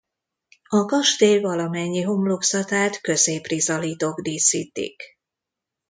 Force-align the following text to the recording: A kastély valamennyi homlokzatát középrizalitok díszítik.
A 0.69 0.85
kastély 0.85 1.39
valamennyi 1.39 2.01
homlokzatát 2.01 3.01
középrizalitok 3.01 4.21
díszítik. 4.21 5.03